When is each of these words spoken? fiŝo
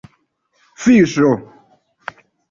fiŝo 0.85 1.29